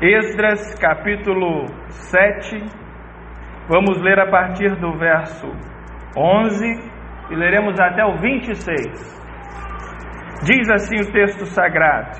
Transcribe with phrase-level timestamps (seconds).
[0.00, 2.56] Esdras capítulo 7,
[3.68, 5.48] vamos ler a partir do verso
[6.16, 6.64] 11
[7.32, 8.62] e leremos até o 26.
[10.44, 12.16] Diz assim o texto sagrado: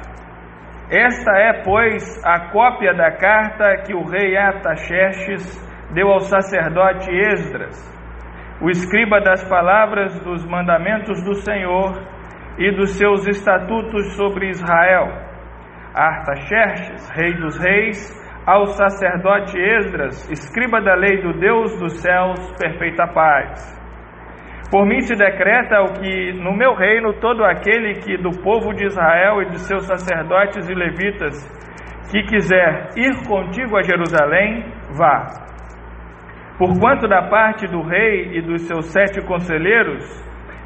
[0.91, 5.65] Esta é, pois, a cópia da carta que o rei Artaxerxes
[5.95, 7.79] deu ao sacerdote Esdras,
[8.61, 11.95] o escriba das palavras dos mandamentos do Senhor
[12.59, 15.28] e dos seus estatutos sobre Israel
[15.99, 17.99] Artaxerxes, rei dos reis,
[18.47, 23.77] ao sacerdote Esdras, escriba da lei do Deus dos céus, perfeita paz.
[24.71, 28.85] Por mim se decreta o que no meu reino todo aquele que do povo de
[28.87, 31.35] Israel e de seus sacerdotes e levitas
[32.13, 34.65] que quiser ir contigo a Jerusalém,
[34.97, 35.27] vá.
[36.59, 40.05] Porquanto da parte do rei e dos seus sete conselheiros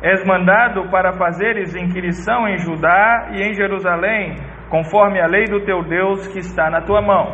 [0.02, 4.36] és mandado para fazeres inquirição em Judá e em Jerusalém,
[4.72, 7.30] conforme a lei do teu Deus que está na tua mão.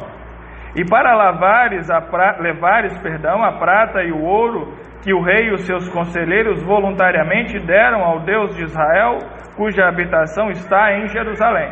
[0.74, 2.36] E para lavares a pra...
[2.40, 7.56] levares, perdão, a prata e o ouro que o rei e os seus conselheiros voluntariamente
[7.64, 9.18] deram ao Deus de Israel,
[9.56, 11.70] cuja habitação está em Jerusalém.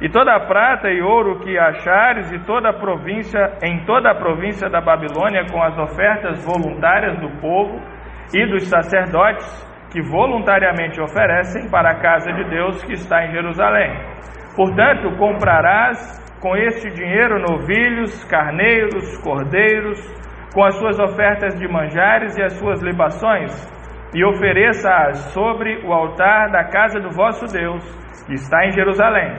[0.00, 4.14] E toda a prata e ouro que achares e toda a província, em toda a
[4.14, 7.78] província da Babilônia, com as ofertas voluntárias do povo
[8.32, 9.44] e dos sacerdotes
[9.92, 14.20] que voluntariamente oferecem para a casa de Deus que está em Jerusalém
[14.60, 15.96] Portanto, comprarás
[16.38, 19.98] com este dinheiro novilhos, carneiros, cordeiros,
[20.52, 23.52] com as suas ofertas de manjares e as suas libações,
[24.14, 27.82] e ofereça-as sobre o altar da casa do vosso Deus,
[28.26, 29.32] que está em Jerusalém.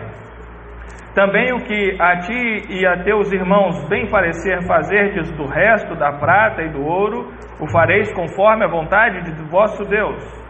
[1.14, 6.14] Também o que a ti e a teus irmãos bem parecer fazerdes do resto da
[6.14, 10.41] prata e do ouro, o fareis conforme a vontade do vosso Deus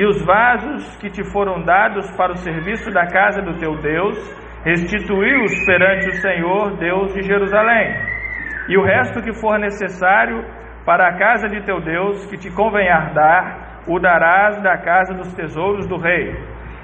[0.00, 4.16] e os vasos que te foram dados para o serviço da casa do teu Deus,
[4.64, 7.94] restituí-os perante o Senhor, Deus de Jerusalém.
[8.70, 10.42] E o resto que for necessário
[10.86, 15.34] para a casa de teu Deus, que te convenhar dar, o darás da casa dos
[15.34, 16.32] tesouros do rei.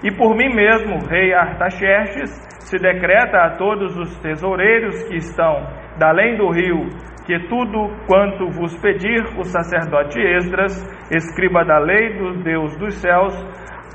[0.04, 2.28] E por mim mesmo, rei Artaxerxes,
[2.68, 5.66] se decreta a todos os tesoureiros que estão
[5.98, 6.88] da além do rio
[7.26, 10.72] que tudo quanto vos pedir o sacerdote Esdras,
[11.10, 13.34] escriba da lei do Deus dos céus,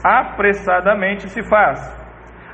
[0.03, 1.79] apressadamente se faz.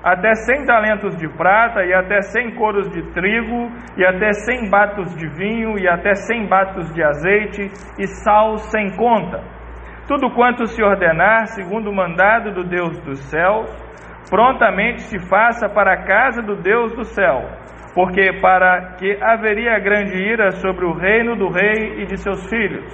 [0.04, 5.16] Até cem talentos de prata, e até cem coros de trigo, e até cem batos
[5.16, 7.64] de vinho, e até cem batos de azeite,
[8.00, 9.42] e sal sem conta.
[10.08, 13.68] Tudo quanto se ordenar, segundo o mandado do Deus dos céus,
[14.30, 17.66] prontamente se faça para a casa do Deus do céu
[17.98, 22.86] porque para que haveria grande ira sobre o reino do rei e de seus filhos.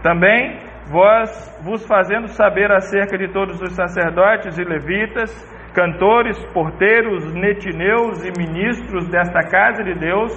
[0.00, 0.56] Também
[0.92, 1.28] vós
[1.64, 5.28] vos fazendo saber acerca de todos os sacerdotes e levitas,
[5.74, 10.32] cantores, porteiros, netineus e ministros desta casa de Deus,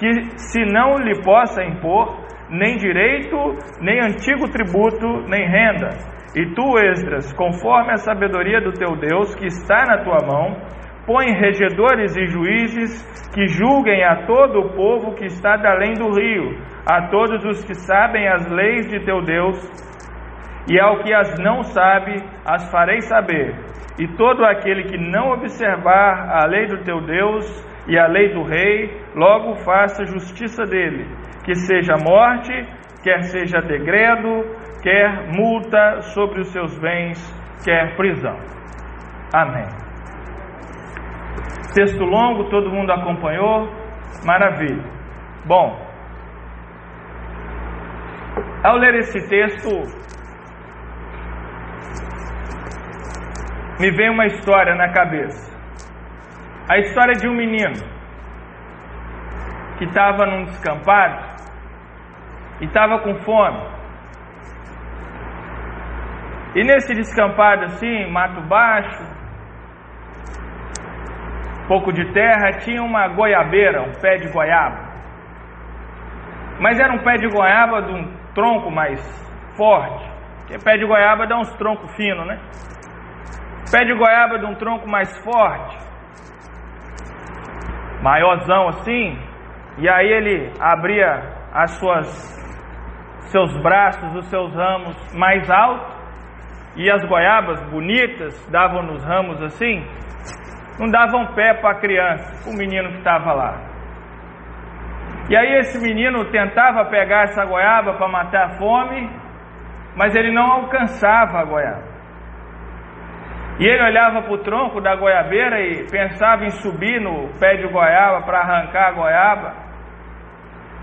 [0.00, 3.36] que se não lhe possa impor nem direito,
[3.80, 5.90] nem antigo tributo, nem renda.
[6.34, 10.56] E tu, Esdras, conforme a sabedoria do teu Deus que está na tua mão,
[11.06, 16.10] põe regedores e juízes que julguem a todo o povo que está da além do
[16.10, 19.56] rio, a todos os que sabem as leis de teu Deus,
[20.68, 23.54] e ao que as não sabe, as farei saber.
[23.98, 27.44] E todo aquele que não observar a lei do teu Deus
[27.86, 31.06] e a lei do rei, logo faça justiça dele,
[31.44, 32.52] que seja morte,
[33.02, 34.42] quer seja degredo,
[34.82, 37.18] quer multa sobre os seus bens,
[37.64, 38.36] quer prisão.
[39.32, 39.85] Amém.
[41.76, 43.68] Texto longo, todo mundo acompanhou?
[44.24, 44.82] Maravilha.
[45.44, 45.78] Bom,
[48.64, 49.68] ao ler esse texto,
[53.78, 55.54] me vem uma história na cabeça.
[56.66, 57.74] A história de um menino
[59.76, 61.42] que estava num descampado
[62.62, 63.60] e estava com fome.
[66.54, 69.15] E nesse descampado assim, mato baixo,
[71.66, 74.86] pouco de terra, tinha uma goiabeira, um pé de goiaba.
[76.60, 79.00] Mas era um pé de goiaba de um tronco mais
[79.56, 80.16] forte.
[80.40, 82.38] Porque pé de goiaba dá uns troncos finos, né?
[83.70, 85.76] Pé de goiaba de um tronco mais forte,
[88.00, 89.18] maiorzão assim,
[89.78, 91.20] e aí ele abria
[91.52, 92.06] as suas
[93.32, 95.96] seus braços, os seus ramos mais altos,
[96.76, 99.84] e as goiabas bonitas davam nos ramos assim,
[100.78, 103.60] não davam pé para a criança, o menino que estava lá.
[105.28, 109.10] E aí esse menino tentava pegar essa goiaba para matar a fome,
[109.96, 111.96] mas ele não alcançava a goiaba.
[113.58, 117.66] E ele olhava para o tronco da goiabeira e pensava em subir no pé de
[117.66, 119.54] goiaba para arrancar a goiaba,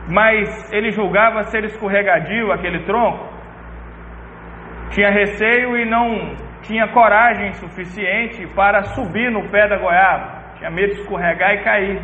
[0.09, 3.31] mas ele julgava ser escorregadio aquele tronco,
[4.89, 10.93] tinha receio e não tinha coragem suficiente para subir no pé da goiaba, tinha medo
[10.93, 12.01] de escorregar e cair.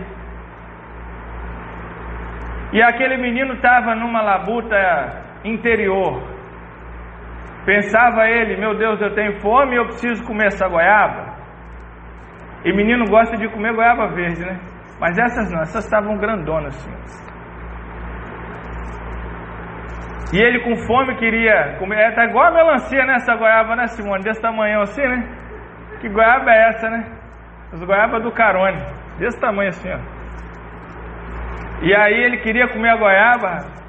[2.72, 4.78] E aquele menino estava numa labuta
[5.44, 6.40] interior,
[7.66, 11.36] Pensava ele, meu Deus, eu tenho fome e eu preciso comer essa goiaba.
[12.66, 14.60] E menino gosta de comer goiaba verde, né?
[15.00, 17.29] Mas essas não, essas estavam grandonas assim.
[20.32, 21.98] E ele com fome queria comer.
[21.98, 24.24] É, tá igual a melancia né, goiaba, né, Simone?
[24.24, 25.28] Desse tamanho assim, né?
[26.00, 27.04] Que goiaba é essa, né?
[27.74, 28.80] As goiabas do Carone.
[29.18, 30.00] Desse tamanho assim, ó.
[31.82, 33.80] E aí ele queria comer a goiaba.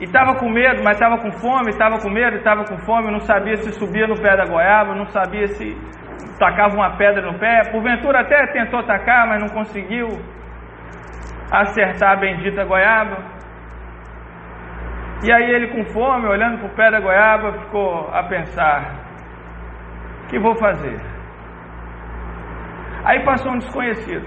[0.00, 3.20] E estava com medo, mas estava com fome, estava com medo, estava com fome, não
[3.20, 5.76] sabia se subia no pé da goiaba, não sabia se
[6.38, 7.70] tacava uma pedra no pé.
[7.70, 10.08] Porventura até tentou tacar, mas não conseguiu
[11.52, 13.43] acertar a bendita goiaba.
[15.24, 18.94] E aí ele com fome, olhando para o pé da goiaba, ficou a pensar:
[20.24, 21.00] o que vou fazer?
[23.04, 24.26] Aí passou um desconhecido.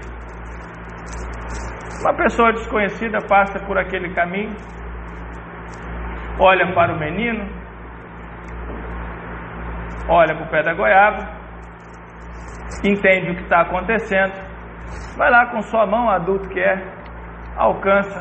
[2.00, 4.54] Uma pessoa desconhecida passa por aquele caminho
[6.38, 7.44] olha para o menino,
[10.08, 11.28] olha para o pé da goiaba,
[12.84, 14.32] entende o que está acontecendo,
[15.16, 16.80] vai lá com sua mão, adulto que é,
[17.56, 18.20] alcança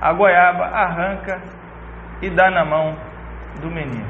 [0.00, 1.40] a goiaba, arranca
[2.22, 2.96] e dá na mão
[3.60, 4.06] do menino.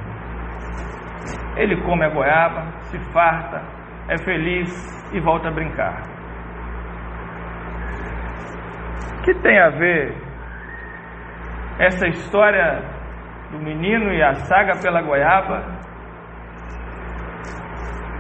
[1.57, 3.63] Ele come a goiaba, se farta,
[4.09, 4.71] é feliz
[5.13, 6.03] e volta a brincar.
[9.19, 10.17] O que tem a ver
[11.79, 12.83] essa história
[13.51, 15.79] do menino e a saga pela goiaba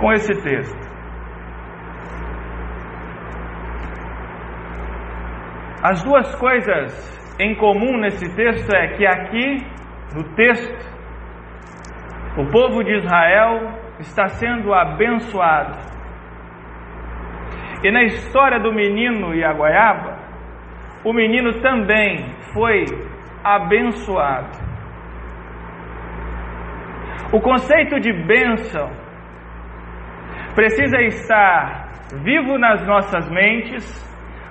[0.00, 0.88] com esse texto.
[5.82, 9.66] As duas coisas em comum nesse texto é que aqui,
[10.14, 10.98] no texto,
[12.38, 15.78] o povo de Israel está sendo abençoado.
[17.82, 20.18] E na história do menino e a goiaba,
[21.04, 22.84] o menino também foi
[23.44, 24.68] abençoado.
[27.32, 28.90] O conceito de bênção
[30.54, 31.92] precisa estar
[32.24, 33.84] vivo nas nossas mentes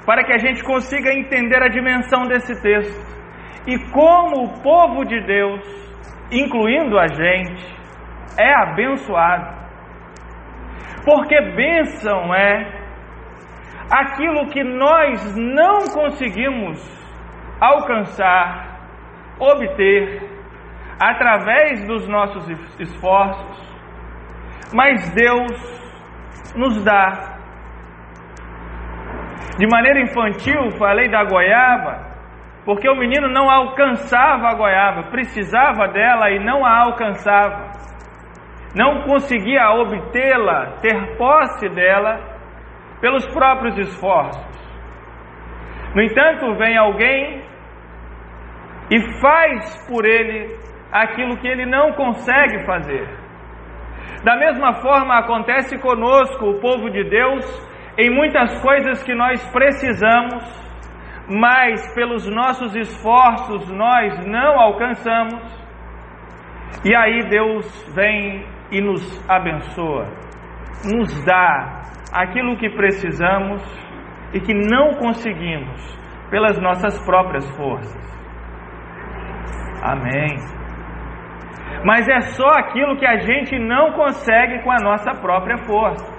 [0.05, 3.16] para que a gente consiga entender a dimensão desse texto
[3.67, 5.61] e como o povo de Deus,
[6.31, 7.77] incluindo a gente,
[8.39, 9.57] é abençoado.
[11.03, 12.77] Porque bênção é
[13.91, 16.79] aquilo que nós não conseguimos
[17.59, 18.79] alcançar,
[19.37, 20.21] obter,
[20.99, 22.47] através dos nossos
[22.79, 23.67] esforços,
[24.73, 27.35] mas Deus nos dá.
[29.57, 32.06] De maneira infantil, falei da goiaba,
[32.67, 37.71] porque o menino não alcançava a goiaba, precisava dela e não a alcançava,
[38.75, 42.19] não conseguia obtê-la, ter posse dela,
[42.99, 44.45] pelos próprios esforços.
[45.95, 47.41] No entanto, vem alguém
[48.91, 50.53] e faz por ele
[50.91, 53.07] aquilo que ele não consegue fazer.
[54.25, 57.45] Da mesma forma acontece conosco, o povo de Deus,
[57.97, 60.66] em muitas coisas que nós precisamos,
[61.29, 65.41] mas pelos nossos esforços nós não alcançamos.
[66.85, 70.07] E aí Deus vem e nos abençoa,
[70.93, 71.81] nos dá
[72.13, 73.61] aquilo que precisamos
[74.33, 75.97] e que não conseguimos
[76.29, 78.07] pelas nossas próprias forças.
[79.81, 80.57] Amém
[81.83, 86.16] mas é só aquilo que a gente não consegue com a nossa própria força.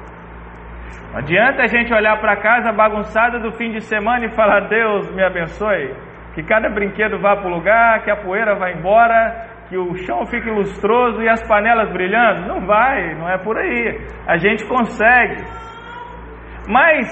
[1.15, 5.23] Adianta a gente olhar para casa bagunçada do fim de semana e falar: Deus me
[5.25, 5.95] abençoe,
[6.35, 10.27] que cada brinquedo vá para o lugar, que a poeira vá embora, que o chão
[10.27, 12.47] fique lustroso e as panelas brilhando.
[12.47, 14.07] Não vai, não é por aí.
[14.27, 15.45] A gente consegue.
[16.69, 17.07] Mas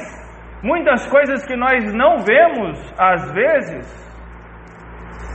[0.62, 4.06] muitas coisas que nós não vemos, às vezes,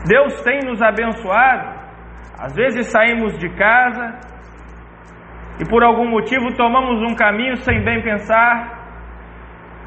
[0.07, 1.81] Deus tem nos abençoado
[2.41, 4.17] às vezes saímos de casa
[5.61, 8.81] e por algum motivo tomamos um caminho sem bem pensar,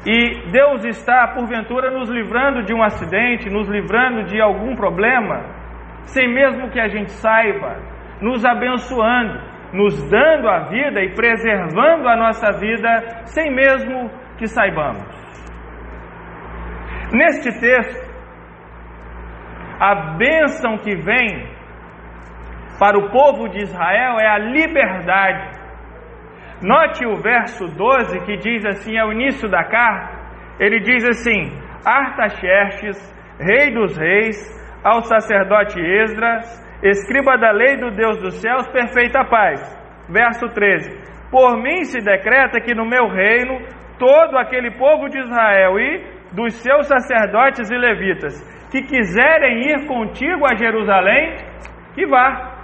[0.05, 5.43] e Deus está, porventura, nos livrando de um acidente, nos livrando de algum problema,
[6.03, 7.77] sem mesmo que a gente saiba,
[8.21, 9.41] nos abençoando,
[9.73, 15.03] nos dando a vida e preservando a nossa vida, sem mesmo que saibamos.
[17.11, 18.05] Neste texto,
[19.79, 21.49] a bênção que vem
[22.79, 25.54] para o povo de Israel é a liberdade.
[26.61, 30.25] Note o verso 12 que diz assim, é o início da carta.
[30.59, 31.51] Ele diz assim:
[31.85, 32.97] Artaxerxes,
[33.39, 34.37] rei dos reis,
[34.83, 36.45] ao sacerdote Esdras,
[36.81, 39.59] escriba da lei do Deus dos céus, perfeita paz.
[40.09, 40.89] Verso 13:
[41.29, 43.59] Por mim se decreta que no meu reino
[43.99, 50.45] todo aquele povo de Israel e dos seus sacerdotes e levitas que quiserem ir contigo
[50.45, 51.35] a Jerusalém,
[51.93, 52.54] que vá.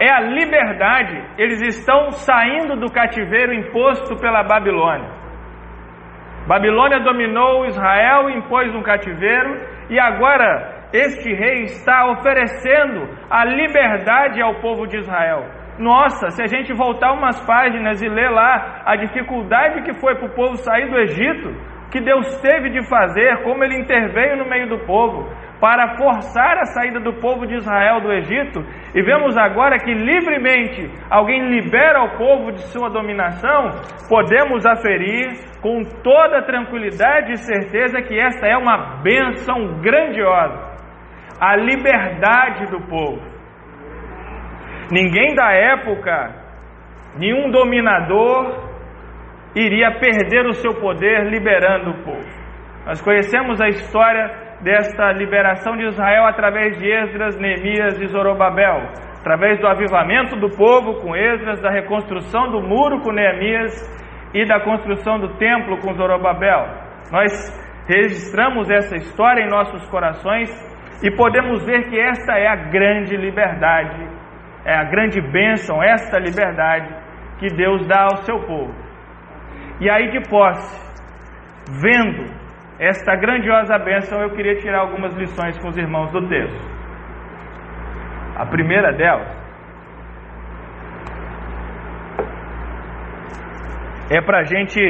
[0.00, 5.10] É a liberdade, eles estão saindo do cativeiro imposto pela Babilônia.
[6.46, 14.54] Babilônia dominou Israel, impôs um cativeiro, e agora este rei está oferecendo a liberdade ao
[14.60, 15.44] povo de Israel.
[15.78, 20.26] Nossa, se a gente voltar umas páginas e ler lá a dificuldade que foi para
[20.26, 21.54] o povo sair do Egito,
[21.90, 25.28] que Deus teve de fazer, como ele interveio no meio do povo,
[25.60, 28.60] para forçar a saída do povo de Israel do Egito,
[28.94, 33.70] e vemos agora que livremente alguém libera o povo de sua dominação,
[34.08, 35.26] podemos aferir
[35.60, 40.68] com toda tranquilidade e certeza que esta é uma bênção grandiosa
[41.40, 43.22] a liberdade do povo.
[44.90, 46.34] Ninguém da época,
[47.16, 48.68] nenhum dominador,
[49.54, 52.38] iria perder o seu poder liberando o povo.
[52.86, 58.88] Nós conhecemos a história desta liberação de Israel através de Esdras, Neemias e Zorobabel,
[59.20, 63.72] através do avivamento do povo com Esdras, da reconstrução do muro com Neemias
[64.34, 66.66] e da construção do templo com Zorobabel.
[67.12, 67.32] Nós
[67.88, 70.50] registramos essa história em nossos corações
[71.02, 74.06] e podemos ver que esta é a grande liberdade,
[74.64, 76.94] é a grande bênção, esta liberdade
[77.38, 78.74] que Deus dá ao seu povo.
[79.80, 80.88] E aí de posse,
[81.80, 82.47] vendo
[82.78, 86.78] esta grandiosa bênção, eu queria tirar algumas lições com os irmãos do texto.
[88.36, 89.36] A primeira delas
[94.10, 94.80] é para a gente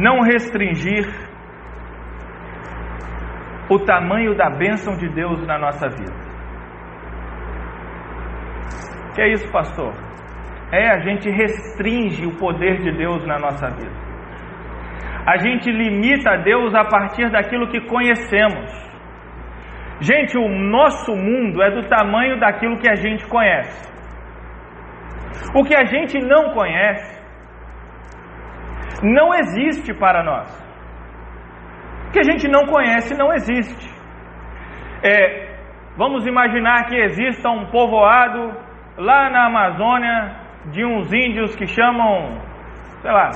[0.00, 1.04] não restringir
[3.70, 6.16] o tamanho da bênção de Deus na nossa vida.
[9.14, 9.92] Que é isso, pastor?
[10.72, 14.07] É a gente restringe o poder de Deus na nossa vida.
[15.32, 18.70] A gente limita Deus a partir daquilo que conhecemos.
[20.00, 23.86] Gente, o nosso mundo é do tamanho daquilo que a gente conhece.
[25.54, 27.18] O que a gente não conhece
[29.02, 30.68] não existe para nós
[32.12, 33.88] que a gente não conhece não existe.
[35.02, 35.58] É,
[35.96, 38.52] vamos imaginar que exista um povoado
[38.96, 40.36] lá na Amazônia
[40.72, 42.40] de uns índios que chamam,
[43.02, 43.30] sei lá,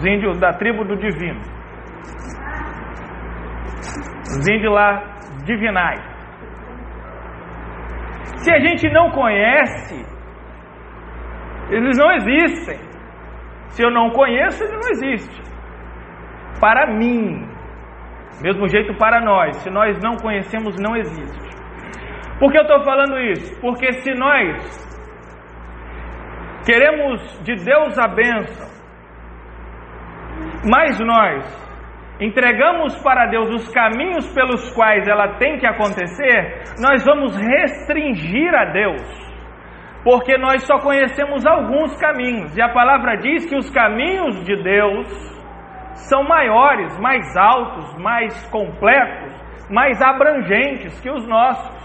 [0.00, 1.40] os índios da tribo do divino.
[4.22, 5.02] Os índios lá
[5.44, 6.00] divinais.
[8.36, 9.94] Se a gente não conhece,
[11.68, 12.78] eles não existem.
[13.68, 15.42] Se eu não conheço, ele não existe
[16.60, 17.46] para mim.
[18.42, 19.56] Mesmo jeito para nós.
[19.56, 21.50] Se nós não conhecemos, não existe.
[22.38, 23.60] Por que eu estou falando isso?
[23.60, 24.56] Porque se nós
[26.64, 28.69] queremos de Deus a bênção,
[30.64, 31.70] mas nós
[32.20, 38.66] entregamos para Deus os caminhos pelos quais ela tem que acontecer, nós vamos restringir a
[38.66, 39.30] Deus.
[40.04, 45.08] Porque nós só conhecemos alguns caminhos, e a palavra diz que os caminhos de Deus
[46.08, 49.34] são maiores, mais altos, mais completos,
[49.70, 51.80] mais abrangentes que os nossos.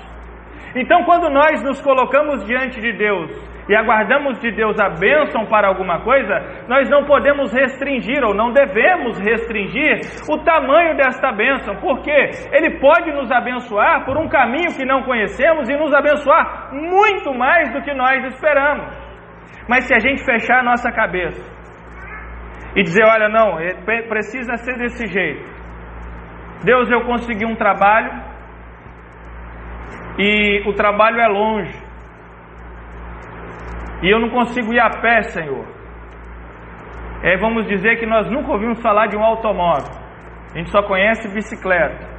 [0.76, 5.68] Então, quando nós nos colocamos diante de Deus e aguardamos de Deus a bênção para
[5.68, 12.12] alguma coisa, nós não podemos restringir ou não devemos restringir o tamanho desta bênção, porque
[12.52, 17.74] Ele pode nos abençoar por um caminho que não conhecemos e nos abençoar muito mais
[17.74, 19.06] do que nós esperamos.
[19.68, 21.42] Mas se a gente fechar a nossa cabeça
[22.76, 23.74] e dizer: olha, não, é,
[24.08, 25.56] precisa ser desse jeito.
[26.64, 28.12] Deus, eu consegui um trabalho
[30.20, 31.85] e o trabalho é longe
[34.02, 35.66] e eu não consigo ir a pé, Senhor.
[37.24, 39.92] É, vamos dizer que nós nunca ouvimos falar de um automóvel,
[40.54, 42.16] a gente só conhece bicicleta.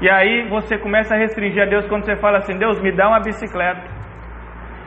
[0.00, 3.08] E aí você começa a restringir a Deus quando você fala assim: Deus, me dá
[3.08, 3.82] uma bicicleta.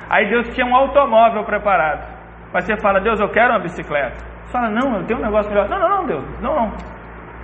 [0.10, 2.06] Aí Deus tinha um automóvel preparado,
[2.54, 4.32] mas você fala: Deus, eu quero uma bicicleta.
[4.46, 5.70] Você fala, não, eu tenho um negócio melhor.
[5.70, 6.70] Não, não, não, Deus, não, não.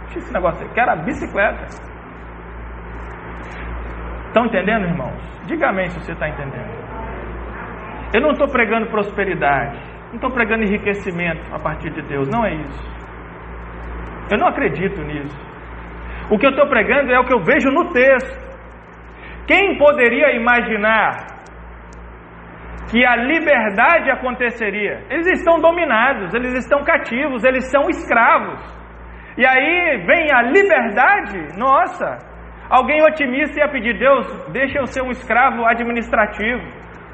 [0.03, 0.73] Deixa esse negócio aí.
[0.73, 1.63] Quero a bicicleta.
[4.27, 5.45] Estão entendendo, irmãos?
[5.45, 6.76] Diga amém se você está entendendo.
[8.13, 9.77] Eu não estou pregando prosperidade.
[10.07, 12.27] Não estou pregando enriquecimento a partir de Deus.
[12.29, 12.97] Não é isso.
[14.31, 15.37] Eu não acredito nisso.
[16.29, 18.47] O que eu estou pregando é o que eu vejo no texto.
[19.47, 21.37] Quem poderia imaginar
[22.91, 25.03] que a liberdade aconteceria.
[25.09, 28.59] Eles estão dominados, eles estão cativos, eles são escravos.
[29.37, 32.17] E aí vem a liberdade, nossa.
[32.69, 36.63] Alguém otimista ia pedir, Deus, deixa eu ser um escravo administrativo,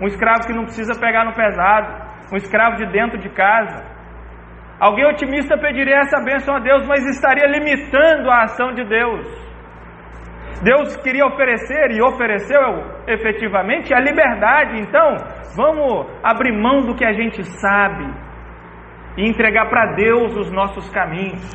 [0.03, 1.88] um escravo que não precisa pegar no pesado,
[2.33, 3.86] um escravo de dentro de casa.
[4.77, 9.25] Alguém otimista pediria essa bênção a Deus, mas estaria limitando a ação de Deus.
[10.62, 14.81] Deus queria oferecer e ofereceu efetivamente a liberdade.
[14.81, 15.15] Então,
[15.55, 18.05] vamos abrir mão do que a gente sabe
[19.17, 21.50] e entregar para Deus os nossos caminhos.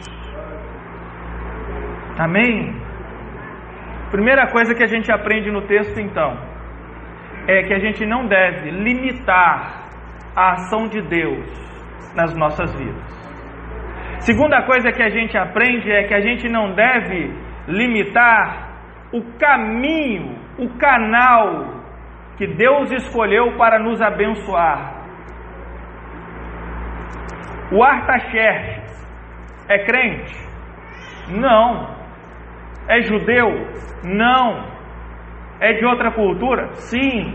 [2.19, 2.81] Amém?
[4.11, 6.48] Primeira coisa que a gente aprende no texto, então,
[7.49, 9.89] é que a gente não deve limitar
[10.37, 11.49] a ação de Deus
[12.15, 13.19] nas nossas vidas.
[14.21, 17.33] Segunda coisa que a gente aprende é que a gente não deve
[17.67, 18.69] limitar
[19.13, 21.79] o caminho, o canal
[22.37, 24.99] que Deus escolheu para nos abençoar.
[27.73, 28.89] O Artaxerxes
[29.69, 30.35] é crente?
[31.31, 31.97] Não.
[32.89, 33.49] É judeu?
[34.05, 34.78] Não.
[35.61, 36.69] É de outra cultura?
[36.75, 37.35] Sim.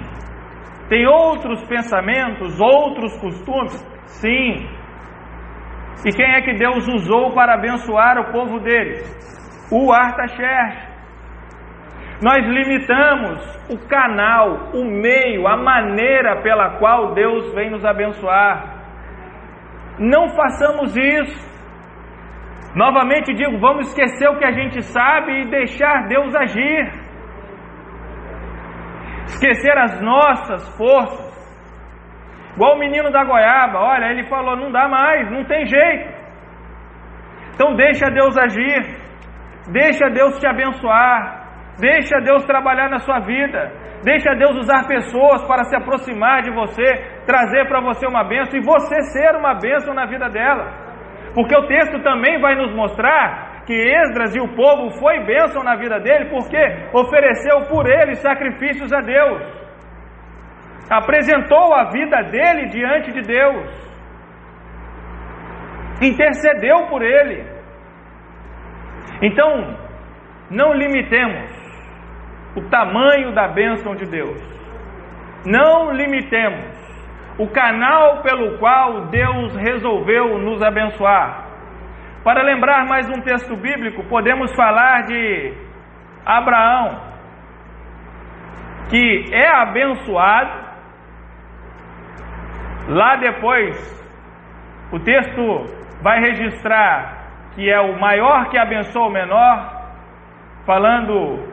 [0.89, 3.74] Tem outros pensamentos, outros costumes?
[4.06, 4.68] Sim.
[6.06, 9.03] E quem é que Deus usou para abençoar o povo dele?
[9.72, 10.94] O Artaxerxes.
[12.22, 18.84] Nós limitamos o canal, o meio, a maneira pela qual Deus vem nos abençoar.
[20.00, 21.53] Não façamos isso.
[22.75, 27.02] Novamente digo, vamos esquecer o que a gente sabe e deixar Deus agir.
[29.25, 31.34] Esquecer as nossas forças.
[32.56, 36.24] Igual o menino da goiaba, olha, ele falou: não dá mais, não tem jeito.
[37.56, 38.98] Então deixa Deus agir,
[39.72, 41.44] deixa Deus te abençoar,
[41.80, 43.72] Deixa Deus trabalhar na sua vida.
[44.03, 46.84] Deixa Deus usar pessoas para se aproximar de você,
[47.25, 50.72] trazer para você uma bênção e você ser uma bênção na vida dela.
[51.34, 55.75] Porque o texto também vai nos mostrar que Esdras e o povo foi bênção na
[55.75, 56.57] vida dele porque
[56.94, 59.42] ofereceu por ele sacrifícios a Deus.
[60.90, 63.83] Apresentou a vida dele diante de Deus.
[66.01, 67.46] Intercedeu por ele.
[69.22, 69.77] Então,
[70.51, 71.50] não limitemos
[72.55, 74.42] o tamanho da bênção de Deus.
[75.46, 76.83] Não limitemos
[77.40, 81.43] o canal pelo qual Deus resolveu nos abençoar.
[82.24, 85.53] Para lembrar mais um texto bíblico, podemos falar de
[86.25, 87.01] Abraão,
[88.90, 90.64] que é abençoado.
[92.88, 93.75] Lá depois,
[94.94, 95.66] o texto
[96.01, 97.24] vai registrar
[97.55, 99.92] que é o maior que abençoa o menor,
[100.66, 101.46] falando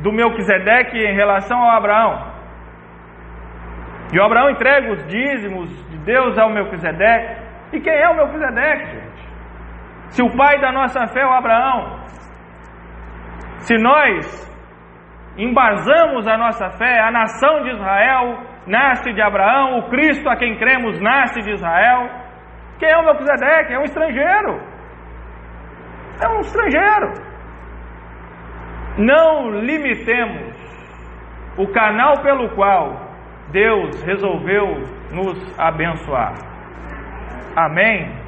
[0.00, 2.32] do Melquisedeque em relação ao Abraão.
[4.12, 7.42] E o Abraão entrega os dízimos de Deus ao Melquisedeque.
[7.72, 8.99] E quem é o Melquisedeque?
[10.10, 12.00] Se o pai da nossa fé é o Abraão,
[13.60, 14.50] se nós
[15.36, 20.58] embasamos a nossa fé, a nação de Israel nasce de Abraão, o Cristo a quem
[20.58, 22.08] cremos nasce de Israel.
[22.78, 23.74] Quem é o Melquisedeque?
[23.74, 24.60] É um estrangeiro.
[26.22, 27.12] É um estrangeiro.
[28.98, 30.54] Não limitemos
[31.56, 33.08] o canal pelo qual
[33.50, 34.66] Deus resolveu
[35.12, 36.34] nos abençoar.
[37.56, 38.19] Amém?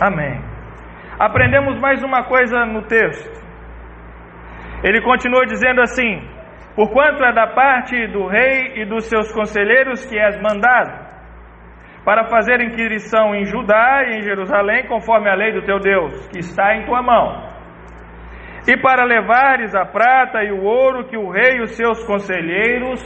[0.00, 0.40] Amém.
[1.18, 3.40] Aprendemos mais uma coisa no texto.
[4.82, 6.20] Ele continua dizendo assim:
[6.74, 11.08] Porquanto é da parte do rei e dos seus conselheiros que és mandado,
[12.04, 16.38] para fazer inquirição em Judá e em Jerusalém, conforme a lei do teu Deus, que
[16.38, 17.50] está em tua mão
[18.68, 23.00] e para levares a prata e o ouro que o rei e os seus conselheiros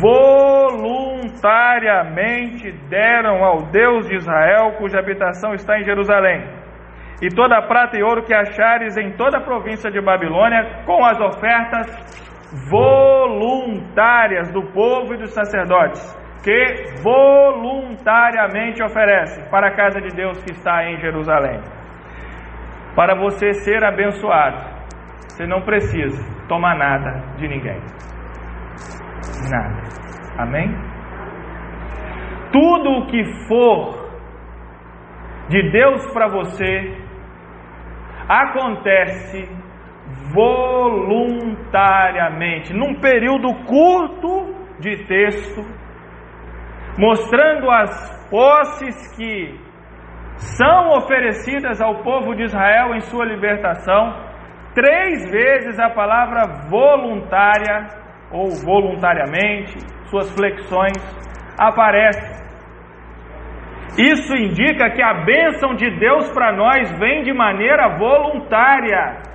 [0.00, 6.44] voluntariamente deram ao Deus de Israel, cuja habitação está em Jerusalém,
[7.22, 11.04] e toda a prata e ouro que achares em toda a província de Babilônia, com
[11.04, 11.86] as ofertas
[12.70, 16.02] voluntárias do povo e dos sacerdotes,
[16.42, 21.60] que voluntariamente oferecem para a casa de Deus que está em Jerusalém.
[22.94, 24.74] Para você ser abençoado,
[25.28, 27.80] você não precisa tomar nada de ninguém.
[29.50, 29.82] Nada.
[30.38, 30.72] Amém?
[32.52, 34.04] Tudo o que for
[35.48, 36.98] de Deus para você
[38.28, 39.48] acontece
[40.32, 45.62] voluntariamente, num período curto de texto,
[46.98, 49.60] mostrando as posses que
[50.36, 54.12] são oferecidas ao povo de Israel em sua libertação.
[54.74, 59.78] Três vezes a palavra voluntária ou voluntariamente
[60.10, 60.96] suas flexões
[61.58, 62.44] aparecem.
[63.98, 69.33] Isso indica que a bênção de Deus para nós vem de maneira voluntária.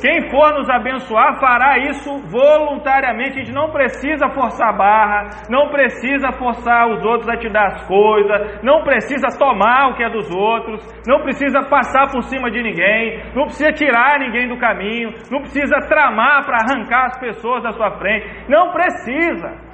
[0.00, 3.40] Quem for nos abençoar fará isso voluntariamente.
[3.40, 7.66] A gente não precisa forçar a barra, não precisa forçar os outros a te dar
[7.66, 12.50] as coisas, não precisa tomar o que é dos outros, não precisa passar por cima
[12.50, 17.62] de ninguém, não precisa tirar ninguém do caminho, não precisa tramar para arrancar as pessoas
[17.62, 18.48] da sua frente.
[18.48, 19.68] Não precisa.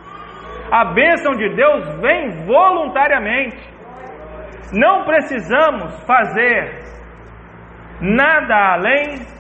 [0.73, 3.75] A bênção de Deus vem voluntariamente.
[4.73, 6.83] Não precisamos fazer
[8.01, 9.35] nada além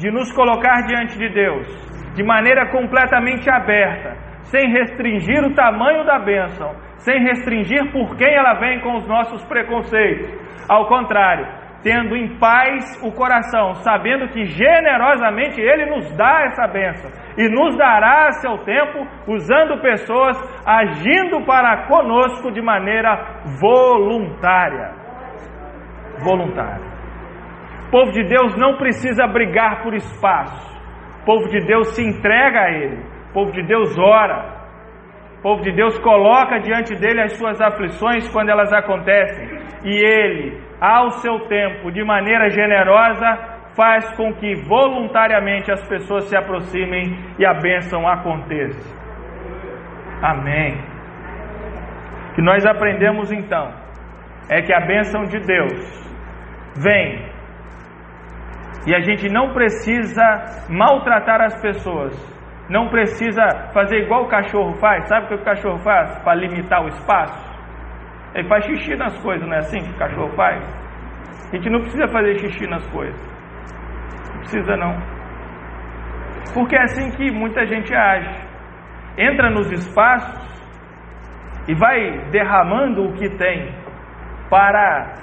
[0.00, 6.18] de nos colocar diante de Deus de maneira completamente aberta, sem restringir o tamanho da
[6.18, 10.28] bênção, sem restringir por quem ela vem com os nossos preconceitos.
[10.68, 11.46] Ao contrário,
[11.82, 17.76] tendo em paz o coração, sabendo que generosamente Ele nos dá essa bênção e nos
[17.76, 20.36] dará a seu tempo, usando pessoas
[20.66, 24.90] agindo para conosco de maneira voluntária.
[26.22, 26.99] Voluntária.
[27.90, 30.80] O povo de Deus não precisa brigar por espaço.
[31.22, 33.02] O povo de Deus se entrega a Ele.
[33.30, 34.60] O povo de Deus ora.
[35.40, 39.44] O povo de Deus coloca diante dele as suas aflições quando elas acontecem.
[39.82, 46.36] E Ele, ao seu tempo, de maneira generosa, faz com que voluntariamente as pessoas se
[46.36, 48.96] aproximem e a bênção aconteça.
[50.22, 50.76] Amém.
[52.30, 53.74] O que nós aprendemos então
[54.48, 56.00] é que a bênção de Deus
[56.80, 57.29] vem
[58.86, 62.14] e a gente não precisa maltratar as pessoas.
[62.68, 63.42] Não precisa
[63.74, 65.06] fazer igual o cachorro faz.
[65.08, 67.50] Sabe o que o cachorro faz para limitar o espaço?
[68.34, 70.62] Ele faz xixi nas coisas, não é assim que o cachorro faz?
[71.52, 73.20] A gente não precisa fazer xixi nas coisas.
[74.32, 74.96] Não precisa não.
[76.54, 78.48] Porque é assim que muita gente age.
[79.18, 80.50] Entra nos espaços
[81.68, 83.74] e vai derramando o que tem
[84.48, 85.19] para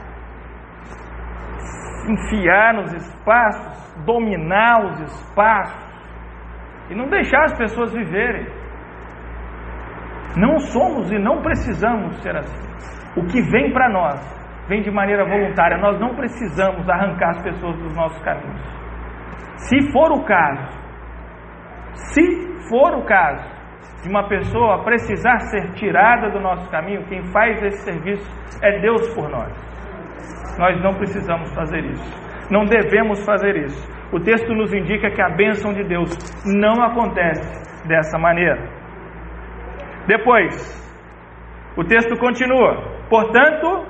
[2.11, 5.87] enfiar nos espaços, dominar os espaços
[6.89, 8.47] e não deixar as pessoas viverem.
[10.37, 12.67] Não somos e não precisamos ser assim.
[13.19, 15.77] O que vem para nós vem de maneira voluntária.
[15.77, 18.61] Nós não precisamos arrancar as pessoas dos nossos caminhos.
[19.69, 20.79] Se for o caso,
[22.13, 23.57] se for o caso
[24.03, 28.29] de uma pessoa precisar ser tirada do nosso caminho, quem faz esse serviço
[28.61, 29.51] é Deus por nós.
[30.57, 32.27] Nós não precisamos fazer isso.
[32.49, 33.97] Não devemos fazer isso.
[34.11, 36.09] O texto nos indica que a bênção de Deus
[36.45, 38.69] não acontece dessa maneira.
[40.07, 40.55] Depois,
[41.75, 43.85] o texto continua: Portanto,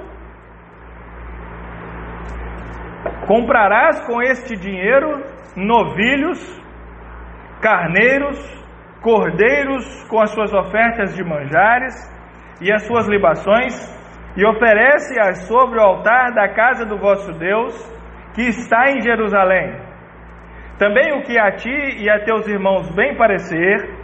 [3.27, 5.23] comprarás com este dinheiro
[5.55, 6.39] novilhos,
[7.61, 8.37] carneiros,
[9.01, 11.93] cordeiros com as suas ofertas de manjares
[12.61, 13.73] e as suas libações
[14.35, 17.73] e oferece-as sobre o altar da casa do vosso Deus,
[18.35, 19.75] que está em Jerusalém.
[20.77, 23.97] Também o que a ti e a teus irmãos bem parecer,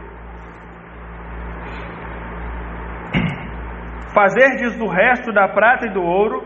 [4.13, 6.41] fazerdes do resto da prata e do ouro,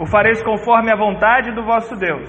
[0.00, 2.28] o fareis conforme a vontade do vosso Deus.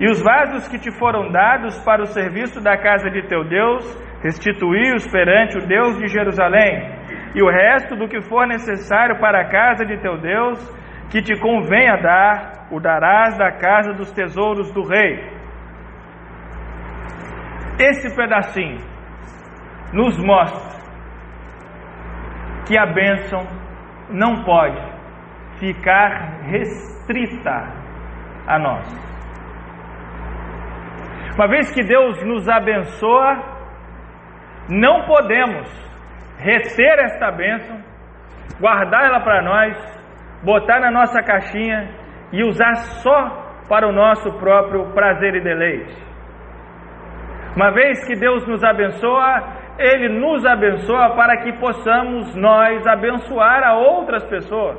[0.00, 3.84] E os vasos que te foram dados para o serviço da casa de teu Deus,
[4.22, 6.96] restituí-os perante o Deus de Jerusalém
[7.36, 10.58] e o resto do que for necessário para a casa de teu Deus,
[11.10, 15.20] que te convenha dar, o darás da casa dos tesouros do rei.
[17.78, 18.80] Esse pedacinho
[19.92, 20.80] nos mostra
[22.66, 23.46] que a bênção
[24.08, 24.80] não pode
[25.60, 27.70] ficar restrita
[28.46, 28.86] a nós.
[31.34, 33.42] Uma vez que Deus nos abençoa,
[34.70, 35.86] não podemos
[36.38, 37.76] reter esta bênção,
[38.60, 39.76] guardar ela para nós,
[40.44, 41.88] botar na nossa caixinha
[42.32, 46.06] e usar só para o nosso próprio prazer e deleite.
[47.56, 49.42] Uma vez que Deus nos abençoa,
[49.78, 54.78] Ele nos abençoa para que possamos nós abençoar a outras pessoas.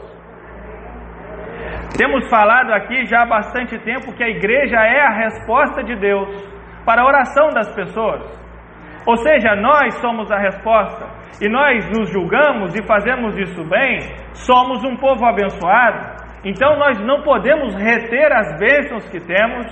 [1.97, 6.29] Temos falado aqui já há bastante tempo que a igreja é a resposta de Deus
[6.85, 8.46] para a oração das pessoas.
[9.07, 11.07] Ou seja, nós somos a resposta
[11.41, 13.99] e nós nos julgamos e fazemos isso bem,
[14.33, 16.27] somos um povo abençoado.
[16.43, 19.65] Então nós não podemos reter as bênçãos que temos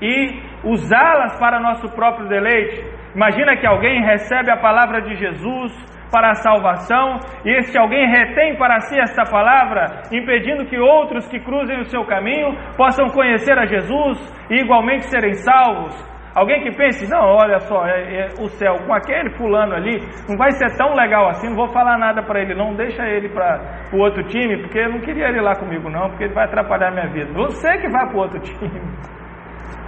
[0.00, 2.84] e usá-las para nosso próprio deleite.
[3.12, 5.72] Imagina que alguém recebe a palavra de Jesus
[6.12, 11.40] para a salvação e este alguém retém para si esta palavra, impedindo que outros que
[11.40, 16.15] cruzem o seu caminho possam conhecer a Jesus e igualmente serem salvos.
[16.36, 19.96] Alguém que pense, não, olha só, é, é, o céu com aquele fulano ali
[20.28, 23.30] não vai ser tão legal assim, não vou falar nada para ele, não, deixa ele
[23.30, 26.44] para o outro time, porque eu não queria ele lá comigo, não, porque ele vai
[26.44, 27.32] atrapalhar minha vida.
[27.32, 28.80] Você que vai para o outro time,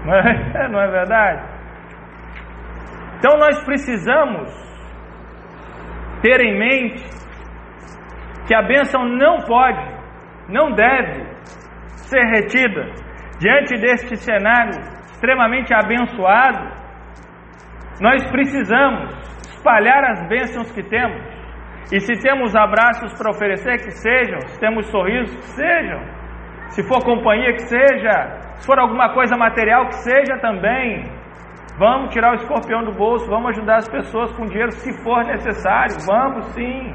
[0.07, 1.43] não é, não é verdade?
[3.19, 4.51] Então nós precisamos
[6.23, 7.05] ter em mente
[8.47, 9.85] que a bênção não pode,
[10.49, 11.27] não deve
[12.09, 12.91] ser retida
[13.39, 14.88] diante deste cenário
[15.19, 16.71] extremamente abençoado,
[18.01, 19.11] nós precisamos
[19.51, 21.21] espalhar as bênçãos que temos.
[21.93, 24.41] E se temos abraços para oferecer, que sejam.
[24.49, 26.01] Se temos sorrisos, que sejam.
[26.69, 28.39] Se for companhia, que seja.
[28.57, 31.11] Se for alguma coisa material, que seja também.
[31.79, 35.97] Vamos tirar o escorpião do bolso, vamos ajudar as pessoas com dinheiro se for necessário.
[36.07, 36.95] Vamos sim.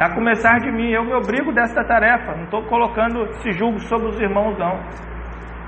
[0.00, 2.34] A começar de mim, eu me obrigo desta tarefa.
[2.34, 5.09] Não estou colocando esse julgo sobre os irmãos, não.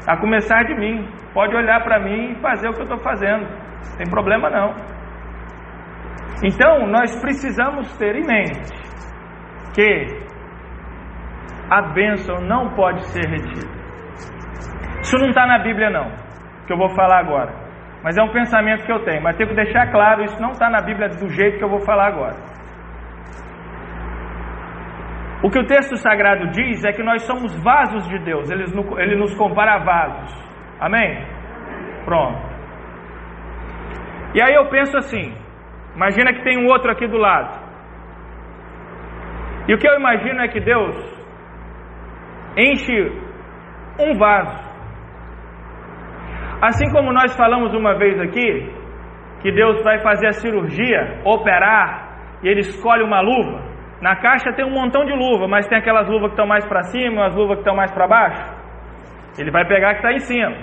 [0.06, 1.08] A começar de mim.
[1.32, 3.46] Pode olhar para mim e fazer o que eu estou fazendo.
[3.96, 4.74] Tem problema não.
[6.44, 8.72] Então, nós precisamos ter em mente
[9.74, 10.06] que
[11.70, 13.70] a bênção não pode ser retida.
[15.00, 16.10] Isso não está na Bíblia, não,
[16.66, 17.52] que eu vou falar agora.
[18.02, 19.22] Mas é um pensamento que eu tenho.
[19.22, 21.80] Mas tenho que deixar claro: isso não está na Bíblia do jeito que eu vou
[21.80, 22.51] falar agora.
[25.42, 29.34] O que o texto sagrado diz é que nós somos vasos de Deus, ele, nos
[29.36, 30.52] compara a vasos.
[30.80, 31.26] Amém?
[32.04, 32.52] Pronto.
[34.34, 35.34] E aí eu penso assim:
[35.96, 37.60] imagina que tem um outro aqui do lado.
[39.66, 40.96] E o que eu imagino é que Deus
[42.56, 43.12] enche
[43.98, 44.72] um vaso.
[46.60, 48.72] Assim como nós falamos uma vez aqui,
[49.40, 53.61] que Deus vai fazer a cirurgia, operar, e Ele escolhe uma luva.
[54.02, 56.82] Na caixa tem um montão de luva, mas tem aquelas luvas que estão mais para
[56.82, 58.42] cima, as luvas que estão mais para baixo.
[59.38, 60.56] Ele vai pegar a que está em cima.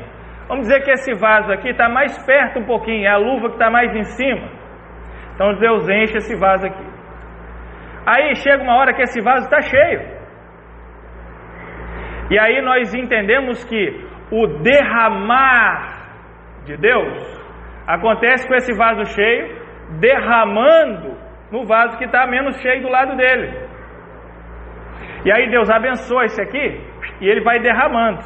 [0.49, 3.53] Vamos dizer que esse vaso aqui está mais perto um pouquinho, é a luva que
[3.53, 4.45] está mais em cima.
[5.33, 6.85] Então Deus enche esse vaso aqui.
[8.05, 10.01] Aí chega uma hora que esse vaso está cheio.
[12.31, 16.09] E aí nós entendemos que o derramar
[16.65, 17.39] de Deus
[17.87, 19.47] acontece com esse vaso cheio,
[20.01, 21.17] derramando
[21.51, 23.69] no vaso que está menos cheio do lado dele.
[25.25, 26.81] E aí Deus abençoa esse aqui
[27.21, 28.21] e ele vai derramando.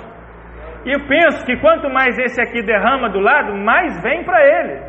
[0.86, 4.82] E eu penso que quanto mais esse aqui derrama do lado, mais vem para ele.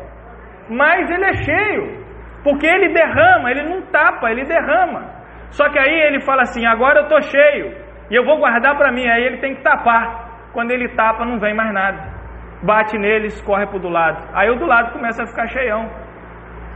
[0.69, 2.05] Mais ele é cheio.
[2.43, 5.09] Porque ele derrama, ele não tapa, ele derrama.
[5.51, 7.73] Só que aí ele fala assim: agora eu estou cheio
[8.11, 9.07] e eu vou guardar para mim.
[9.07, 10.51] Aí ele tem que tapar.
[10.53, 12.13] Quando ele tapa, não vem mais nada.
[12.61, 14.29] Bate nele, escorre para do lado.
[14.33, 15.89] Aí o do lado começa a ficar cheião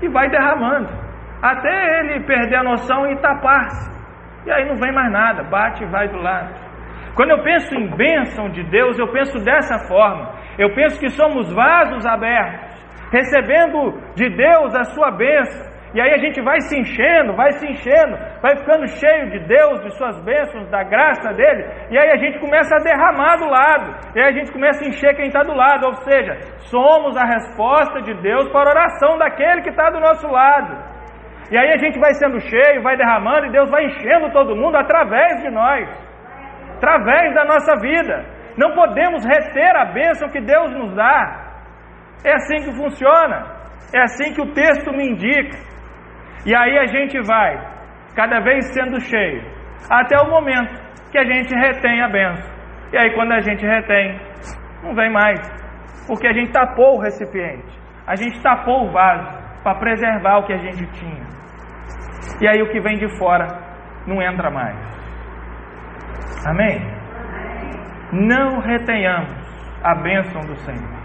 [0.02, 1.09] e vai derramando
[1.42, 4.00] até ele perder a noção e tapar-se.
[4.46, 6.54] E aí não vem mais nada, bate e vai do lado.
[7.16, 10.34] Quando eu penso em bênção de Deus, eu penso dessa forma.
[10.58, 15.70] Eu penso que somos vasos abertos, recebendo de Deus a sua bênção.
[15.94, 19.82] E aí a gente vai se enchendo, vai se enchendo, vai ficando cheio de Deus,
[19.82, 23.96] de suas bênçãos, da graça dele, e aí a gente começa a derramar do lado,
[24.16, 26.38] e aí a gente começa a encher quem está do lado, ou seja,
[26.70, 30.99] somos a resposta de Deus para a oração daquele que está do nosso lado.
[31.52, 34.76] E aí a gente vai sendo cheio, vai derramando e Deus vai enchendo todo mundo
[34.76, 35.90] através de nós,
[36.76, 38.24] através da nossa vida.
[38.56, 41.48] Não podemos reter a bênção que Deus nos dá.
[42.24, 43.48] É assim que funciona,
[43.96, 45.58] é assim que o texto me indica.
[46.46, 47.58] E aí a gente vai,
[48.16, 49.42] cada vez sendo cheio,
[49.90, 50.74] até o momento
[51.12, 52.54] que a gente retém a bênção.
[52.94, 54.20] E aí quando a gente retém,
[54.84, 55.40] não vem mais,
[56.08, 60.54] porque a gente tapou o recipiente, a gente tapou o vaso para preservar o que
[60.54, 61.39] a gente tinha.
[62.42, 63.48] E aí o que vem de fora
[64.08, 64.78] não entra mais.
[66.46, 66.80] Amém?
[68.12, 69.38] Não retenhamos
[69.84, 71.00] a bênção do Senhor.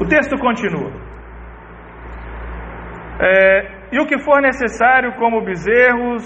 [0.00, 0.92] O texto continua.
[3.20, 6.24] É, e o que for necessário, como bezerros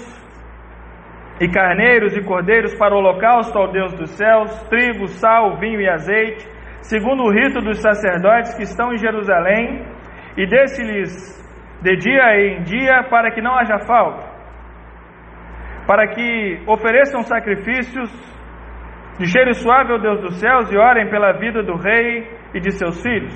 [1.39, 5.89] e carneiros e cordeiros para o holocausto ao Deus dos céus, trigo, sal, vinho e
[5.89, 6.47] azeite,
[6.81, 9.85] segundo o rito dos sacerdotes que estão em Jerusalém,
[10.35, 11.37] e desse-lhes
[11.81, 14.23] de dia em dia, para que não haja falta,
[15.85, 18.09] para que ofereçam sacrifícios
[19.19, 22.71] de cheiro suave ao Deus dos céus e orem pela vida do rei e de
[22.71, 23.33] seus filhos.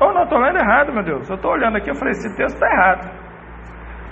[0.00, 1.28] Oh, não, estou lendo errado, meu Deus.
[1.28, 3.10] Eu estou olhando aqui, eu falei, esse texto está errado.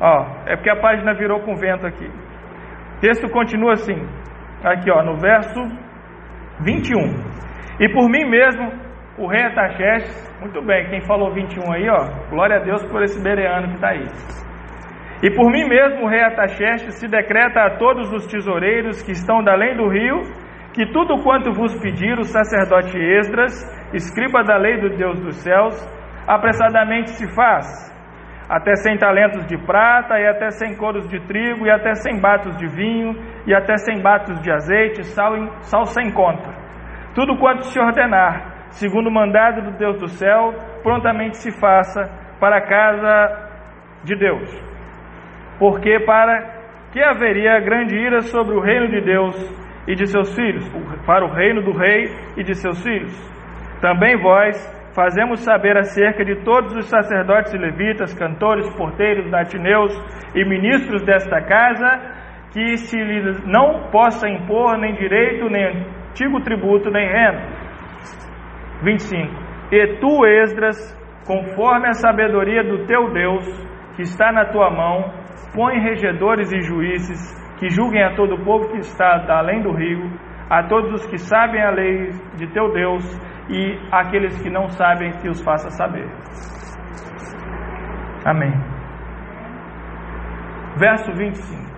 [0.00, 2.06] Ó, é porque a página virou com vento aqui.
[2.06, 3.96] O texto continua assim,
[4.62, 5.60] aqui ó, no verso
[6.60, 7.38] 21.
[7.80, 8.87] E por mim mesmo
[9.18, 13.22] o rei Ataxerxes, muito bem, quem falou 21 aí, ó, glória a Deus por esse
[13.22, 14.06] bereano que está aí.
[15.22, 19.42] E por mim mesmo o rei Ataxerxes se decreta a todos os tesoureiros que estão
[19.42, 20.22] da além do rio,
[20.72, 23.52] que tudo quanto vos pedir o sacerdote Esdras,
[23.92, 25.74] escriba da lei do Deus dos céus,
[26.26, 27.66] apressadamente se faz,
[28.48, 32.56] até cem talentos de prata, e até cem coros de trigo, e até cem batos
[32.56, 33.14] de vinho,
[33.46, 36.50] e até cem batos de azeite, sal, sal sem conta.
[37.14, 42.08] Tudo quanto se ordenar, segundo o mandado do Deus do céu, prontamente se faça
[42.40, 43.50] para a casa
[44.04, 44.48] de Deus.
[45.58, 46.58] Porque para
[46.92, 49.36] que haveria grande ira sobre o reino de Deus
[49.86, 50.66] e de seus filhos,
[51.06, 52.04] para o reino do rei
[52.36, 53.12] e de seus filhos.
[53.80, 54.56] Também vós
[54.94, 59.92] fazemos saber acerca de todos os sacerdotes e levitas, cantores, porteiros, natineus
[60.34, 61.88] e ministros desta casa,
[62.52, 67.57] que se lhes não possa impor nem direito, nem antigo tributo, nem renda.
[68.82, 69.48] 25.
[69.72, 70.76] E tu, Esdras,
[71.26, 73.44] conforme a sabedoria do teu Deus,
[73.96, 75.12] que está na tua mão,
[75.54, 77.18] põe regedores e juízes
[77.58, 80.10] que julguem a todo o povo que está além do rio,
[80.48, 83.04] a todos os que sabem a lei de teu Deus
[83.50, 86.08] e aqueles que não sabem que os faça saber.
[88.24, 88.52] Amém.
[90.76, 91.68] Verso 25.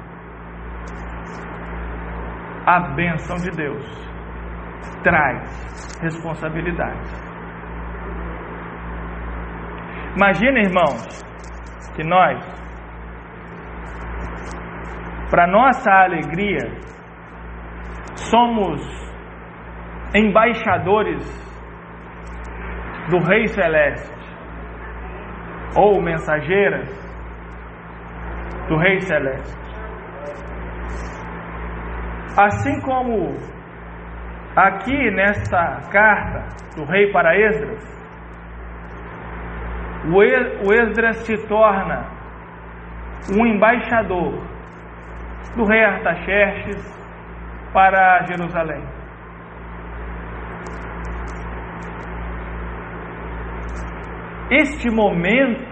[2.67, 4.10] A bênção de Deus
[5.03, 7.31] traz responsabilidades.
[10.17, 11.23] Imagina, irmãos,
[11.95, 12.39] que nós,
[15.31, 16.81] para nossa alegria,
[18.15, 18.81] somos
[20.15, 21.23] embaixadores
[23.09, 24.21] do Rei Celeste,
[25.77, 26.89] ou mensageiras
[28.69, 29.61] do Rei Celeste.
[32.37, 33.37] Assim como
[34.67, 36.47] aqui nesta carta
[36.77, 38.01] do Rei para Esdras,
[40.13, 42.07] o Esdras se torna
[43.37, 44.43] um embaixador
[45.57, 47.01] do rei Artaxerxes
[47.73, 48.83] para Jerusalém.
[54.51, 55.71] Este momento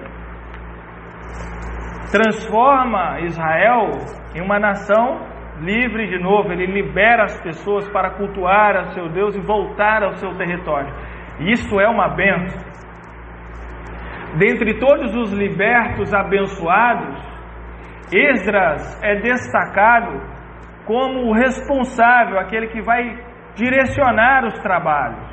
[2.12, 3.90] transforma Israel
[4.34, 5.27] em uma nação
[5.60, 10.14] livre de novo, ele libera as pessoas para cultuar a seu Deus e voltar ao
[10.14, 10.92] seu território.
[11.40, 12.68] Isto é uma benção.
[14.38, 17.16] Dentre todos os libertos abençoados,
[18.12, 20.20] Esdras é destacado
[20.86, 23.18] como o responsável, aquele que vai
[23.54, 25.28] direcionar os trabalhos.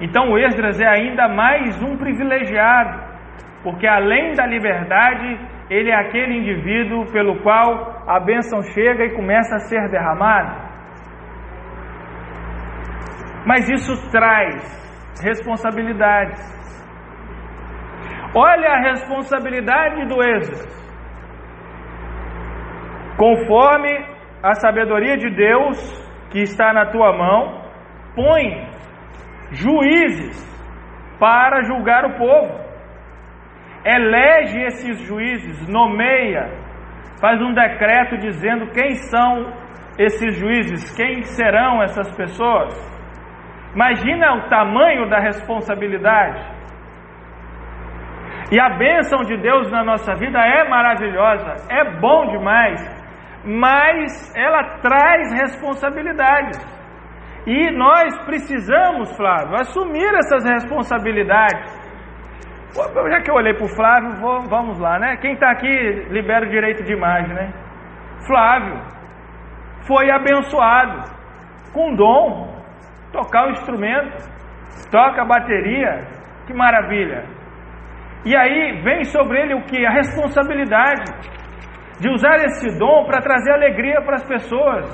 [0.00, 3.00] Então, Esdras é ainda mais um privilegiado,
[3.62, 5.38] porque além da liberdade,
[5.70, 10.64] ele é aquele indivíduo pelo qual a bênção chega e começa a ser derramada.
[13.46, 14.62] Mas isso traz
[15.22, 16.40] responsabilidades.
[18.34, 20.74] Olha a responsabilidade do Esdras.
[23.16, 23.90] Conforme
[24.42, 25.78] a sabedoria de Deus
[26.30, 27.62] que está na tua mão,
[28.14, 28.68] põe
[29.52, 30.44] juízes
[31.20, 32.64] para julgar o povo.
[33.84, 36.63] Elege esses juízes, nomeia,
[37.24, 39.50] faz um decreto dizendo quem são
[39.98, 42.74] esses juízes, quem serão essas pessoas.
[43.74, 46.38] Imagina o tamanho da responsabilidade.
[48.52, 52.78] E a bênção de Deus na nossa vida é maravilhosa, é bom demais,
[53.42, 56.58] mas ela traz responsabilidades.
[57.46, 61.73] E nós precisamos, Flávio, assumir essas responsabilidades.
[62.74, 65.16] Já que eu olhei para o Flávio, vou, vamos lá, né?
[65.18, 65.68] Quem está aqui
[66.10, 67.52] libera o direito de imagem, né?
[68.26, 68.80] Flávio
[69.86, 71.02] foi abençoado
[71.72, 72.52] com dom,
[73.12, 74.16] tocar o instrumento,
[74.90, 76.00] toca a bateria,
[76.46, 77.24] que maravilha.
[78.24, 79.84] E aí vem sobre ele o que?
[79.86, 81.04] A responsabilidade
[82.00, 84.86] de usar esse dom para trazer alegria para as pessoas,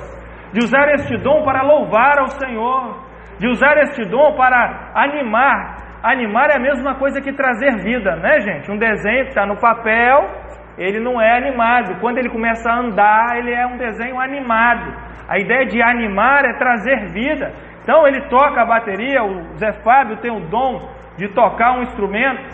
[0.53, 3.05] de usar este dom para louvar ao Senhor,
[3.39, 5.80] de usar este dom para animar.
[6.03, 8.71] Animar é a mesma coisa que trazer vida, né, gente?
[8.71, 10.29] Um desenho que está no papel,
[10.77, 11.99] ele não é animado.
[11.99, 14.91] Quando ele começa a andar, ele é um desenho animado.
[15.29, 17.53] A ideia de animar é trazer vida.
[17.83, 22.49] Então ele toca a bateria, o Zé Fábio tem o dom de tocar um instrumento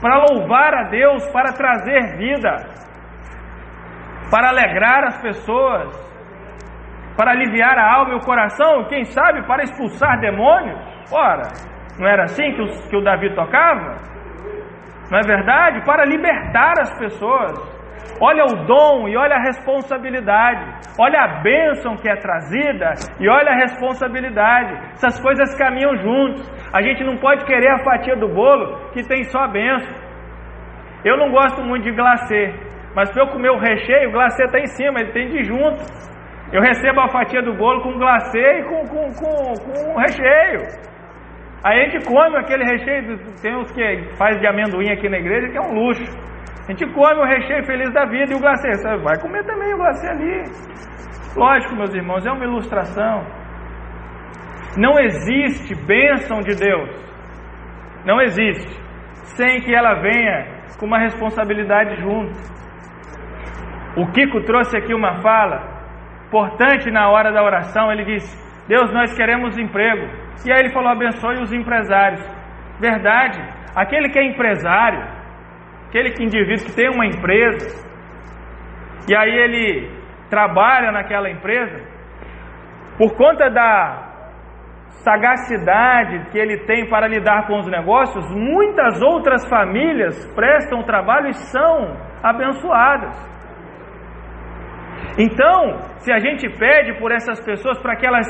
[0.00, 2.50] para louvar a Deus, para trazer vida,
[4.30, 6.14] para alegrar as pessoas,
[7.16, 10.78] para aliviar a alma e o coração, quem sabe para expulsar demônios.
[11.12, 11.42] Ora,
[11.98, 13.98] não era assim que o, que o Davi tocava?
[15.10, 15.84] Não é verdade?
[15.84, 17.74] Para libertar as pessoas.
[18.20, 20.64] Olha o dom e olha a responsabilidade.
[20.98, 24.72] Olha a bênção que é trazida e olha a responsabilidade.
[24.92, 26.42] Essas coisas caminham juntos.
[26.72, 29.94] A gente não pode querer a fatia do bolo que tem só a bênção.
[31.04, 32.54] Eu não gosto muito de glacê,
[32.94, 35.84] mas para eu comer o recheio, o glacê está em cima, ele tem de junto.
[36.50, 40.93] Eu recebo a fatia do bolo com glacê e com, com, com, com recheio.
[41.64, 45.48] Aí a gente come aquele recheio, tem uns que faz de amendoim aqui na igreja,
[45.48, 46.04] que é um luxo.
[46.68, 48.70] A gente come o recheio feliz da vida e o glacê.
[48.72, 50.42] Você vai comer também o glacê ali.
[51.36, 53.26] Lógico, meus irmãos, é uma ilustração.
[54.76, 56.90] Não existe bênção de Deus.
[58.04, 58.82] Não existe.
[59.36, 62.32] Sem que ela venha com uma responsabilidade junto.
[63.96, 65.74] O Kiko trouxe aqui uma fala
[66.26, 70.23] importante na hora da oração, ele disse: Deus, nós queremos emprego.
[70.46, 72.22] E aí ele falou: abençoe os empresários.
[72.80, 73.40] Verdade,
[73.74, 75.02] aquele que é empresário,
[75.88, 77.84] aquele que indivíduo que tem uma empresa,
[79.08, 79.90] e aí ele
[80.28, 81.78] trabalha naquela empresa,
[82.98, 84.14] por conta da
[85.04, 91.34] sagacidade que ele tem para lidar com os negócios, muitas outras famílias prestam trabalho e
[91.34, 93.34] são abençoadas.
[95.18, 98.26] Então, se a gente pede por essas pessoas para que elas,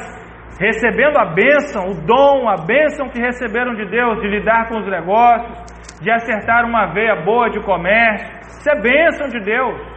[0.59, 4.87] recebendo a bênção, o dom, a bênção que receberam de Deus, de lidar com os
[4.87, 9.95] negócios, de acertar uma veia boa de comércio, isso é bênção de Deus.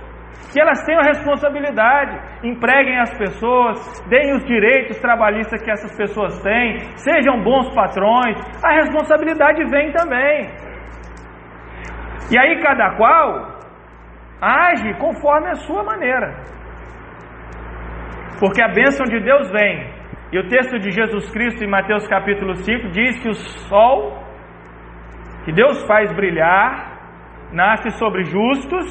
[0.53, 6.79] Que elas tenham responsabilidade, empreguem as pessoas, deem os direitos trabalhistas que essas pessoas têm,
[6.95, 10.47] sejam bons patrões, a responsabilidade vem também.
[12.31, 13.57] E aí cada qual
[14.41, 16.33] age conforme a sua maneira.
[18.39, 19.96] Porque a bênção de Deus vem.
[20.31, 24.21] E o texto de Jesus Cristo em Mateus capítulo 5 diz que o sol
[25.45, 26.97] que Deus faz brilhar
[27.53, 28.85] nasce sobre justos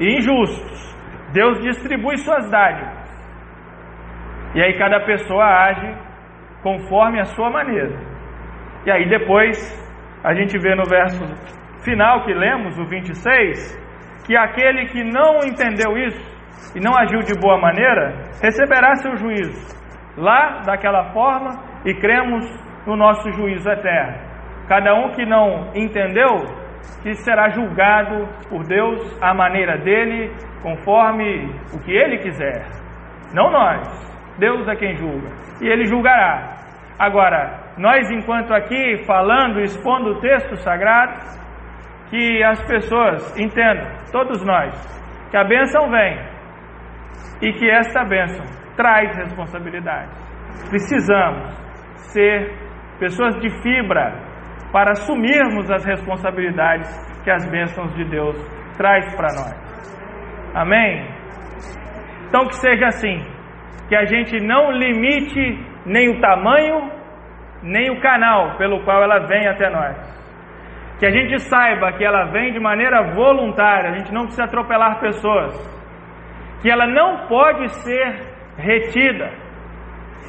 [0.00, 0.98] e injustos.
[1.32, 2.98] Deus distribui suas dádivas.
[4.56, 5.94] E aí cada pessoa age
[6.60, 7.96] conforme a sua maneira.
[8.84, 9.56] E aí depois
[10.24, 11.22] a gente vê no verso
[11.84, 17.38] final que lemos, o 26, que aquele que não entendeu isso e não agiu de
[17.40, 19.78] boa maneira, receberá seu juízo
[20.18, 21.50] lá daquela forma
[21.84, 22.44] e cremos
[22.86, 24.28] no nosso juízo eterno.
[24.68, 26.44] Cada um que não entendeu,
[27.02, 30.30] que será julgado por Deus à maneira dele,
[30.62, 32.66] conforme o que ele quiser.
[33.34, 33.86] Não nós.
[34.38, 35.28] Deus é quem julga.
[35.62, 36.56] E ele julgará.
[36.98, 41.18] Agora, nós enquanto aqui falando, expondo o texto sagrado,
[42.10, 44.74] que as pessoas entendam, todos nós,
[45.30, 46.18] que a bênção vem,
[47.42, 48.44] e que esta bênção
[48.78, 50.10] traz responsabilidade.
[50.70, 51.52] Precisamos
[52.14, 52.56] ser
[53.00, 54.14] pessoas de fibra
[54.72, 56.88] para assumirmos as responsabilidades
[57.24, 58.36] que as bênçãos de Deus
[58.76, 60.54] traz para nós.
[60.54, 61.06] Amém?
[62.28, 63.20] Então que seja assim,
[63.88, 66.92] que a gente não limite nem o tamanho,
[67.62, 69.96] nem o canal pelo qual ela vem até nós.
[71.00, 75.00] Que a gente saiba que ela vem de maneira voluntária, a gente não precisa atropelar
[75.00, 75.78] pessoas
[76.60, 79.30] que ela não pode ser retida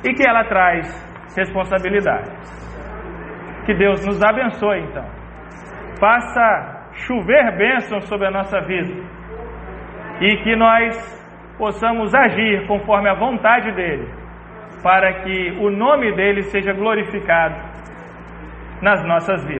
[0.06, 0.88] e que ela traz
[1.36, 2.60] responsabilidades.
[3.66, 5.06] Que Deus nos abençoe então.
[6.00, 8.94] Faça chover bênçãos sobre a nossa vida
[10.22, 11.20] e que nós
[11.58, 14.08] possamos agir conforme a vontade dele,
[14.82, 17.56] para que o nome dele seja glorificado
[18.82, 19.48] nas nossas vidas.